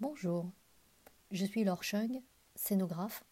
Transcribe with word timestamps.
Bonjour, 0.00 0.52
je 1.32 1.44
suis 1.44 1.64
Laure 1.64 1.82
Chung, 1.82 2.22
scénographe. 2.54 3.24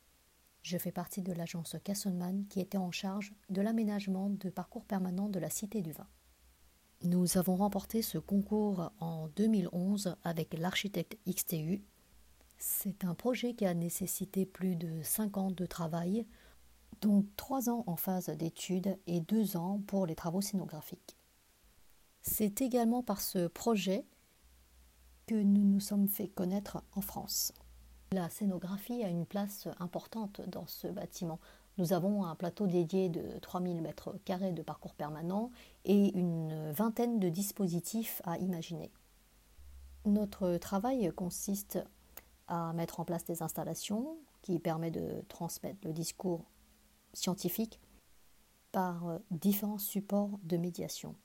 Je 0.63 0.77
fais 0.77 0.91
partie 0.91 1.23
de 1.23 1.33
l'agence 1.33 1.77
Casselman 1.85 2.45
qui 2.49 2.59
était 2.59 2.77
en 2.77 2.91
charge 2.91 3.33
de 3.51 3.63
l'aménagement 3.63 4.31
de 4.31 4.51
parcours 4.51 4.85
permanent 4.85 5.29
de 5.29 5.39
la 5.39 5.49
Cité 5.49 5.81
du 5.81 5.93
Vin. 5.93 6.09
Nous 7.05 7.39
avons 7.39 7.55
remporté 7.55 8.03
ce 8.03 8.19
concours 8.19 8.91
en 8.99 9.29
2011 9.37 10.17
avec 10.25 10.55
l'architecte 10.55 11.17
XTU. 11.29 11.85
C'est 12.59 13.05
un 13.05 13.15
projet 13.15 13.55
qui 13.55 13.65
a 13.65 13.73
nécessité 13.73 14.45
plus 14.45 14.75
de 14.75 15.03
5 15.05 15.37
ans 15.37 15.53
de 15.53 15.67
travail, 15.67 16.27
dont 17.01 17.25
3 17.37 17.71
ans 17.71 17.85
en 17.87 17.95
phase 17.95 18.27
d'études 18.31 18.99
et 19.07 19.21
2 19.21 19.57
ans 19.57 19.81
pour 19.87 20.05
les 20.05 20.17
travaux 20.17 20.41
scénographiques. 20.41 21.17
C'est 22.23 22.61
également 22.61 23.05
par 23.05 23.21
ce 23.21 23.47
projet 23.47 24.05
que 25.27 25.35
nous 25.35 25.65
nous 25.65 25.81
sommes 25.81 26.09
fait 26.09 26.29
connaître 26.29 26.83
en 26.95 27.01
France. 27.01 27.53
La 28.13 28.31
scénographie 28.31 29.03
a 29.03 29.09
une 29.09 29.27
place 29.27 29.69
importante 29.81 30.41
dans 30.49 30.67
ce 30.67 30.87
bâtiment. 30.87 31.41
Nous 31.79 31.93
avons 31.93 32.25
un 32.25 32.35
plateau 32.37 32.67
dédié 32.67 33.09
de 33.09 33.39
3000 33.41 33.83
mètres 33.83 34.17
carrés 34.25 34.53
de 34.53 34.63
parcours 34.63 34.95
permanent 34.95 35.51
et 35.85 36.17
une 36.17 36.71
vingtaine 36.73 37.19
de 37.19 37.29
dispositifs 37.29 38.23
à 38.25 38.39
imaginer. 38.39 38.91
Notre 40.05 40.57
travail 40.57 41.13
consiste 41.15 41.79
à 42.47 42.73
mettre 42.73 43.01
en 43.01 43.05
place 43.05 43.25
des 43.25 43.43
installations 43.43 44.17
qui 44.43 44.61
permettent 44.61 44.95
de 44.95 45.25
transmettre 45.29 45.81
le 45.83 45.93
discours 45.93 46.45
scientifique 47.13 47.81
par 48.71 49.19
différents 49.33 49.79
supports 49.79 50.39
de 50.45 50.57
médiation. 50.57 51.17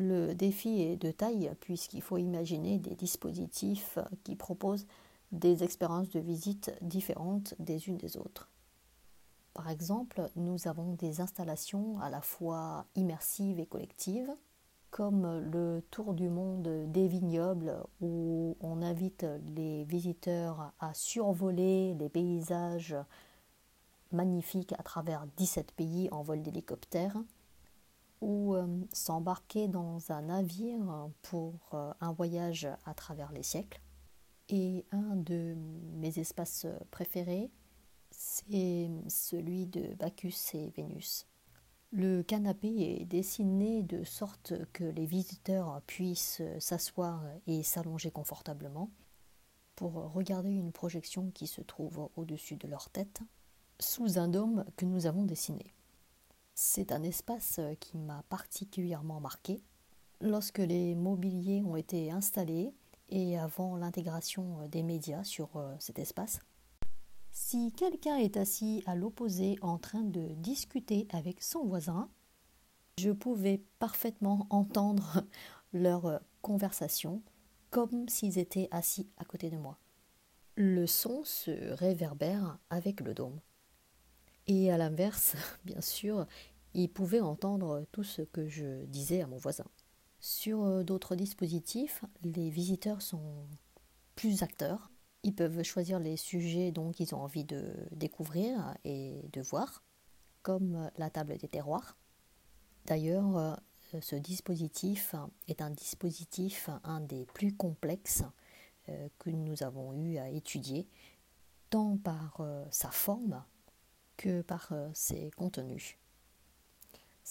Le 0.00 0.34
défi 0.34 0.80
est 0.80 0.96
de 0.96 1.10
taille 1.10 1.52
puisqu'il 1.60 2.00
faut 2.00 2.16
imaginer 2.16 2.78
des 2.78 2.94
dispositifs 2.94 3.98
qui 4.24 4.34
proposent 4.34 4.86
des 5.30 5.62
expériences 5.62 6.08
de 6.08 6.20
visite 6.20 6.72
différentes 6.80 7.54
des 7.58 7.86
unes 7.86 7.98
des 7.98 8.16
autres. 8.16 8.48
Par 9.52 9.68
exemple, 9.68 10.30
nous 10.36 10.68
avons 10.68 10.94
des 10.94 11.20
installations 11.20 12.00
à 12.00 12.08
la 12.08 12.22
fois 12.22 12.86
immersives 12.94 13.60
et 13.60 13.66
collectives, 13.66 14.34
comme 14.90 15.38
le 15.52 15.82
tour 15.90 16.14
du 16.14 16.30
monde 16.30 16.90
des 16.90 17.06
vignobles 17.06 17.76
où 18.00 18.56
on 18.62 18.80
invite 18.80 19.26
les 19.54 19.84
visiteurs 19.84 20.72
à 20.80 20.94
survoler 20.94 21.94
les 21.98 22.08
paysages 22.08 22.96
magnifiques 24.12 24.72
à 24.78 24.82
travers 24.82 25.26
17 25.36 25.72
pays 25.72 26.08
en 26.10 26.22
vol 26.22 26.40
d'hélicoptère 26.40 27.18
ou 28.20 28.56
s'embarquer 28.92 29.68
dans 29.68 30.10
un 30.10 30.22
navire 30.22 31.08
pour 31.22 31.54
un 32.00 32.12
voyage 32.12 32.68
à 32.84 32.94
travers 32.94 33.32
les 33.32 33.42
siècles. 33.42 33.80
Et 34.48 34.84
un 34.90 35.16
de 35.16 35.54
mes 35.94 36.18
espaces 36.18 36.66
préférés, 36.90 37.50
c'est 38.10 38.90
celui 39.08 39.66
de 39.66 39.94
Bacchus 39.94 40.54
et 40.54 40.70
Vénus. 40.70 41.26
Le 41.92 42.22
canapé 42.22 43.00
est 43.00 43.04
dessiné 43.04 43.82
de 43.82 44.04
sorte 44.04 44.54
que 44.72 44.84
les 44.84 45.06
visiteurs 45.06 45.82
puissent 45.86 46.42
s'asseoir 46.60 47.24
et 47.46 47.62
s'allonger 47.62 48.10
confortablement 48.10 48.90
pour 49.74 49.94
regarder 50.12 50.50
une 50.50 50.72
projection 50.72 51.30
qui 51.30 51.46
se 51.46 51.62
trouve 51.62 52.08
au-dessus 52.14 52.56
de 52.56 52.68
leur 52.68 52.90
tête 52.90 53.22
sous 53.80 54.18
un 54.18 54.28
dôme 54.28 54.64
que 54.76 54.84
nous 54.84 55.06
avons 55.06 55.24
dessiné. 55.24 55.74
C'est 56.62 56.92
un 56.92 57.02
espace 57.02 57.58
euh, 57.58 57.74
qui 57.74 57.96
m'a 57.96 58.22
particulièrement 58.28 59.18
marqué. 59.18 59.62
Lorsque 60.20 60.58
les 60.58 60.94
mobiliers 60.94 61.62
ont 61.64 61.74
été 61.74 62.10
installés 62.10 62.74
et 63.08 63.38
avant 63.38 63.76
l'intégration 63.76 64.60
euh, 64.60 64.68
des 64.68 64.82
médias 64.82 65.24
sur 65.24 65.56
euh, 65.56 65.74
cet 65.78 65.98
espace, 65.98 66.38
si 67.32 67.72
quelqu'un 67.72 68.16
est 68.16 68.36
assis 68.36 68.82
à 68.84 68.94
l'opposé 68.94 69.56
en 69.62 69.78
train 69.78 70.02
de 70.02 70.34
discuter 70.34 71.08
avec 71.14 71.42
son 71.42 71.64
voisin, 71.64 72.10
je 72.98 73.10
pouvais 73.10 73.62
parfaitement 73.78 74.46
entendre 74.50 75.24
leur 75.72 76.20
conversation 76.42 77.22
comme 77.70 78.06
s'ils 78.06 78.38
étaient 78.38 78.68
assis 78.70 79.08
à 79.16 79.24
côté 79.24 79.48
de 79.48 79.56
moi. 79.56 79.78
Le 80.56 80.86
son 80.86 81.24
se 81.24 81.72
réverbère 81.72 82.58
avec 82.68 83.00
le 83.00 83.14
dôme. 83.14 83.40
Et 84.46 84.72
à 84.72 84.76
l'inverse, 84.76 85.36
bien 85.64 85.80
sûr, 85.80 86.26
il 86.74 86.88
pouvait 86.88 87.20
entendre 87.20 87.84
tout 87.92 88.04
ce 88.04 88.22
que 88.22 88.48
je 88.48 88.84
disais 88.86 89.22
à 89.22 89.26
mon 89.26 89.36
voisin. 89.36 89.66
Sur 90.20 90.64
euh, 90.64 90.82
d'autres 90.84 91.16
dispositifs, 91.16 92.04
les 92.22 92.50
visiteurs 92.50 93.02
sont 93.02 93.46
plus 94.16 94.42
acteurs. 94.42 94.90
Ils 95.22 95.34
peuvent 95.34 95.62
choisir 95.62 95.98
les 95.98 96.16
sujets 96.16 96.72
dont 96.72 96.92
ils 96.92 97.14
ont 97.14 97.22
envie 97.22 97.44
de 97.44 97.74
découvrir 97.92 98.76
et 98.84 99.28
de 99.32 99.40
voir, 99.40 99.82
comme 100.42 100.90
la 100.96 101.10
table 101.10 101.36
des 101.38 101.48
terroirs. 101.48 101.96
D'ailleurs, 102.86 103.36
euh, 103.36 103.56
ce 104.00 104.16
dispositif 104.16 105.14
est 105.48 105.62
un 105.62 105.70
dispositif 105.70 106.70
un 106.84 107.00
des 107.00 107.26
plus 107.26 107.54
complexes 107.54 108.24
euh, 108.88 109.08
que 109.18 109.30
nous 109.30 109.62
avons 109.62 109.94
eu 109.94 110.18
à 110.18 110.28
étudier, 110.28 110.86
tant 111.70 111.96
par 111.96 112.42
sa 112.70 112.90
forme 112.90 113.44
que 114.16 114.42
par 114.42 114.72
ses 114.92 115.30
contenus. 115.36 115.99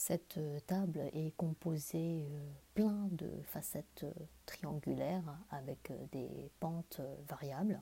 Cette 0.02 0.38
euh, 0.38 0.62
table 0.62 1.10
est 1.12 1.36
composée 1.36 2.26
euh, 2.32 2.52
plein 2.74 3.10
de 3.12 3.30
facettes 3.44 4.06
euh, 4.06 4.14
triangulaires 4.46 5.38
avec 5.50 5.92
des 6.14 6.50
pentes 6.62 7.02
variables, 7.28 7.82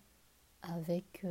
avec 0.63 1.23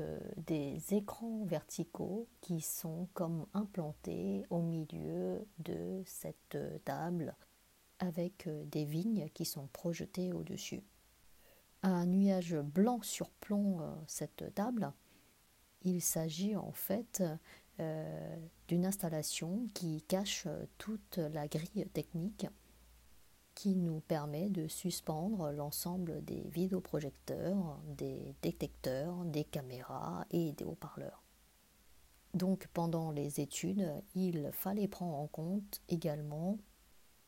des 0.46 0.80
écrans 0.94 1.44
verticaux 1.44 2.28
qui 2.40 2.60
sont 2.60 3.08
comme 3.14 3.46
implantés 3.52 4.46
au 4.48 4.62
milieu 4.62 5.44
de 5.58 6.04
cette 6.06 6.56
table 6.84 7.34
avec 7.98 8.48
des 8.70 8.84
vignes 8.84 9.28
qui 9.34 9.44
sont 9.44 9.66
projetées 9.72 10.32
au-dessus. 10.32 10.84
Un 11.82 12.06
nuage 12.06 12.54
blanc 12.54 13.02
surplombe 13.02 13.84
cette 14.06 14.54
table. 14.54 14.92
Il 15.82 16.00
s'agit 16.00 16.54
en 16.54 16.70
fait 16.70 17.24
euh, 17.80 18.36
d'une 18.68 18.86
installation 18.86 19.68
qui 19.74 20.02
cache 20.02 20.46
toute 20.78 21.18
la 21.18 21.46
grille 21.48 21.86
technique 21.92 22.46
qui 23.56 23.74
nous 23.74 24.00
permet 24.00 24.50
de 24.50 24.68
suspendre 24.68 25.50
l'ensemble 25.50 26.22
des 26.24 26.42
vidéoprojecteurs, 26.50 27.80
des 27.86 28.34
détecteurs, 28.42 29.24
des 29.24 29.44
caméras 29.44 30.26
et 30.30 30.52
des 30.52 30.64
haut-parleurs. 30.64 31.22
Donc 32.34 32.68
pendant 32.74 33.10
les 33.10 33.40
études, 33.40 33.90
il 34.14 34.50
fallait 34.52 34.88
prendre 34.88 35.16
en 35.16 35.26
compte 35.26 35.80
également 35.88 36.58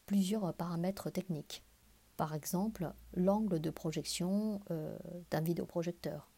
plusieurs 0.04 0.52
paramètres 0.52 1.08
techniques. 1.08 1.64
Par 2.18 2.34
exemple, 2.34 2.92
l'angle 3.14 3.58
de 3.58 3.70
projection 3.70 4.60
euh, 4.70 4.98
d'un 5.30 5.40
vidéoprojecteur, 5.40 6.30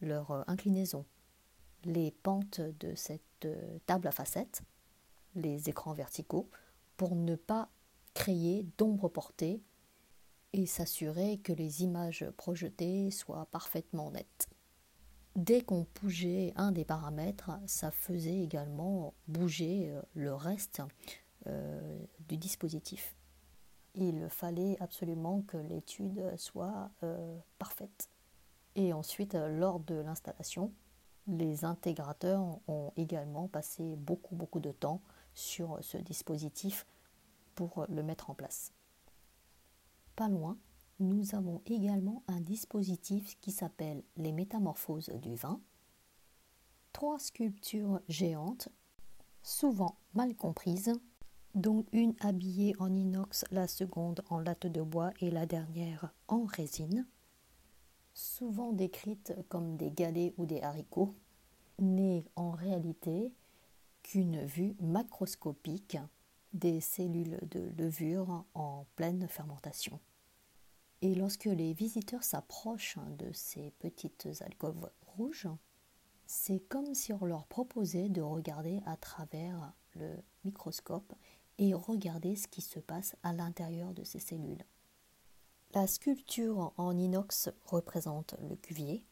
leur 0.00 0.48
inclinaison, 0.48 1.04
les 1.84 2.10
pentes 2.10 2.60
de 2.60 2.94
cette 2.94 3.22
euh, 3.44 3.78
table 3.86 4.08
à 4.08 4.12
facettes, 4.12 4.62
les 5.34 5.68
écrans 5.68 5.92
verticaux, 5.92 6.48
pour 6.96 7.14
ne 7.14 7.36
pas 7.36 7.68
créer 8.14 8.66
d'ombre 8.78 9.08
portée 9.08 9.62
et 10.52 10.66
s'assurer 10.66 11.38
que 11.38 11.52
les 11.52 11.82
images 11.82 12.26
projetées 12.36 13.10
soient 13.10 13.46
parfaitement 13.46 14.10
nettes. 14.10 14.48
Dès 15.36 15.62
qu'on 15.62 15.86
bougeait 16.00 16.52
un 16.56 16.72
des 16.72 16.84
paramètres, 16.84 17.52
ça 17.66 17.92
faisait 17.92 18.40
également 18.40 19.14
bouger 19.28 19.90
euh, 19.90 20.02
le 20.14 20.34
reste 20.34 20.82
euh, 21.46 21.98
du 22.28 22.36
dispositif. 22.36 23.14
Il 23.94 24.28
fallait 24.28 24.76
absolument 24.80 25.42
que 25.42 25.56
l'étude 25.56 26.22
soit 26.36 26.90
parfaite. 27.58 28.08
Et 28.76 28.92
ensuite, 28.92 29.34
lors 29.34 29.80
de 29.80 29.96
l'installation, 29.96 30.72
les 31.38 31.64
intégrateurs 31.64 32.58
ont 32.68 32.92
également 32.96 33.48
passé 33.48 33.96
beaucoup 33.96 34.34
beaucoup 34.34 34.60
de 34.60 34.72
temps 34.72 35.00
sur 35.34 35.78
ce 35.82 35.96
dispositif 35.96 36.86
pour 37.54 37.86
le 37.88 38.02
mettre 38.02 38.30
en 38.30 38.34
place. 38.34 38.72
Pas 40.16 40.28
loin, 40.28 40.56
nous 40.98 41.34
avons 41.34 41.62
également 41.66 42.22
un 42.28 42.40
dispositif 42.40 43.38
qui 43.40 43.52
s'appelle 43.52 44.02
les 44.16 44.32
métamorphoses 44.32 45.10
du 45.22 45.34
vin. 45.34 45.60
Trois 46.92 47.18
sculptures 47.18 48.00
géantes, 48.08 48.68
souvent 49.42 49.96
mal 50.14 50.34
comprises, 50.34 50.92
dont 51.54 51.84
une 51.92 52.14
habillée 52.20 52.74
en 52.78 52.94
inox, 52.94 53.44
la 53.50 53.66
seconde 53.66 54.22
en 54.28 54.38
latte 54.38 54.66
de 54.66 54.82
bois 54.82 55.10
et 55.20 55.30
la 55.30 55.46
dernière 55.46 56.12
en 56.28 56.44
résine 56.44 57.06
souvent 58.14 58.72
décrites 58.72 59.34
comme 59.48 59.76
des 59.76 59.90
galets 59.90 60.34
ou 60.36 60.46
des 60.46 60.60
haricots, 60.60 61.14
n'est 61.78 62.24
en 62.36 62.50
réalité 62.50 63.32
qu'une 64.02 64.44
vue 64.44 64.76
macroscopique 64.80 65.98
des 66.52 66.80
cellules 66.80 67.38
de 67.50 67.72
levure 67.78 68.44
en 68.54 68.86
pleine 68.96 69.28
fermentation. 69.28 70.00
Et 71.02 71.14
lorsque 71.14 71.46
les 71.46 71.72
visiteurs 71.72 72.24
s'approchent 72.24 72.98
de 73.18 73.32
ces 73.32 73.70
petites 73.78 74.28
alcôves 74.40 74.90
rouges, 75.06 75.48
c'est 76.26 76.60
comme 76.68 76.94
si 76.94 77.12
on 77.12 77.24
leur 77.24 77.46
proposait 77.46 78.08
de 78.08 78.20
regarder 78.20 78.80
à 78.86 78.96
travers 78.96 79.72
le 79.94 80.10
microscope 80.44 81.14
et 81.58 81.74
regarder 81.74 82.36
ce 82.36 82.48
qui 82.48 82.60
se 82.60 82.78
passe 82.78 83.16
à 83.22 83.32
l'intérieur 83.32 83.92
de 83.94 84.04
ces 84.04 84.20
cellules. 84.20 84.64
La 85.72 85.86
sculpture 85.86 86.72
en 86.78 86.98
inox 86.98 87.48
représente 87.64 88.34
le 88.40 88.56
cuvier, 88.56 89.04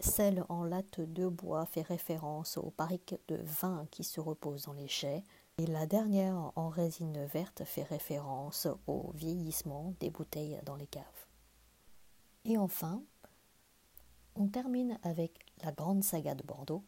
celle 0.00 0.44
en 0.48 0.64
latte 0.64 0.98
de 0.98 1.28
bois 1.28 1.64
fait 1.64 1.82
référence 1.82 2.56
aux 2.56 2.74
barriques 2.76 3.14
de 3.28 3.36
vin 3.36 3.86
qui 3.92 4.02
se 4.02 4.18
reposent 4.18 4.64
dans 4.64 4.72
les 4.72 4.88
chais, 4.88 5.22
et 5.58 5.66
la 5.66 5.86
dernière 5.86 6.50
en 6.56 6.70
résine 6.70 7.24
verte 7.26 7.62
fait 7.62 7.84
référence 7.84 8.66
au 8.88 9.12
vieillissement 9.14 9.94
des 10.00 10.10
bouteilles 10.10 10.60
dans 10.64 10.74
les 10.74 10.88
caves. 10.88 11.04
Et 12.46 12.58
enfin, 12.58 13.00
on 14.34 14.48
termine 14.48 14.98
avec 15.04 15.46
la 15.62 15.70
Grande 15.70 16.02
Saga 16.02 16.34
de 16.34 16.42
Bordeaux. 16.42 16.82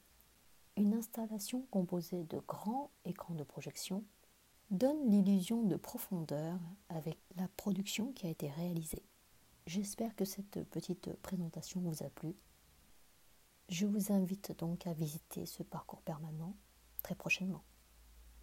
Une 0.77 0.93
installation 0.93 1.63
composée 1.71 2.25
de 2.25 2.41
grands 2.49 2.91
écrans 3.05 3.35
de 3.35 3.45
projection 3.45 4.03
donne 4.73 5.09
l'illusion 5.09 5.63
de 5.63 5.77
profondeur 5.77 6.59
avec 6.89 7.19
la 7.37 7.47
qui 8.13 8.27
a 8.27 8.31
été 8.31 8.51
réalisée. 8.51 9.03
J'espère 9.67 10.15
que 10.15 10.25
cette 10.25 10.65
petite 10.69 11.15
présentation 11.23 11.81
vous 11.81 12.03
a 12.03 12.11
plu. 12.11 12.37
Je 13.71 13.87
vous 13.87 14.13
invite 14.13 14.59
donc 14.59 14.87
à 14.87 14.93
visiter 14.93 15.47
ce 15.47 15.63
parcours 15.63 16.03
permanent 16.03 16.55
très 17.03 17.15
prochainement. 17.15 17.65